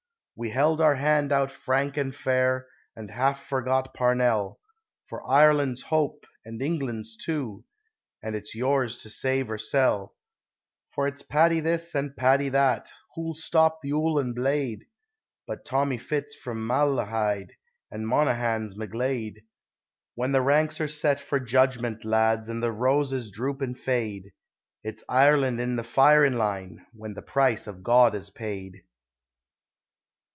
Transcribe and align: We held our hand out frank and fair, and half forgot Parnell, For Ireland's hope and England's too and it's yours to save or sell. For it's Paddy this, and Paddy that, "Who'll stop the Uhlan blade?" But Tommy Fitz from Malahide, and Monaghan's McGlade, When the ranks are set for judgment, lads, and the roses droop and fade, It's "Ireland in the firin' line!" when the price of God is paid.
We 0.37 0.49
held 0.49 0.81
our 0.81 0.95
hand 0.95 1.31
out 1.31 1.51
frank 1.51 1.97
and 1.97 2.15
fair, 2.15 2.65
and 2.95 3.11
half 3.11 3.45
forgot 3.47 3.93
Parnell, 3.93 4.59
For 5.07 5.23
Ireland's 5.29 5.83
hope 5.83 6.25
and 6.43 6.59
England's 6.59 7.15
too 7.15 7.63
and 8.23 8.35
it's 8.35 8.55
yours 8.55 8.97
to 9.03 9.09
save 9.11 9.51
or 9.51 9.59
sell. 9.59 10.15
For 10.95 11.07
it's 11.07 11.21
Paddy 11.21 11.59
this, 11.59 11.93
and 11.93 12.17
Paddy 12.17 12.49
that, 12.49 12.91
"Who'll 13.13 13.35
stop 13.35 13.81
the 13.83 13.91
Uhlan 13.91 14.33
blade?" 14.33 14.85
But 15.45 15.63
Tommy 15.63 15.99
Fitz 15.99 16.33
from 16.33 16.65
Malahide, 16.65 17.51
and 17.91 18.07
Monaghan's 18.07 18.73
McGlade, 18.75 19.45
When 20.15 20.31
the 20.31 20.41
ranks 20.41 20.81
are 20.81 20.87
set 20.87 21.19
for 21.19 21.39
judgment, 21.39 22.03
lads, 22.03 22.49
and 22.49 22.63
the 22.63 22.71
roses 22.71 23.29
droop 23.29 23.61
and 23.61 23.77
fade, 23.77 24.31
It's 24.81 25.03
"Ireland 25.07 25.59
in 25.59 25.75
the 25.75 25.83
firin' 25.83 26.39
line!" 26.39 26.83
when 26.93 27.13
the 27.13 27.21
price 27.21 27.67
of 27.67 27.83
God 27.83 28.15
is 28.15 28.31
paid. 28.31 28.81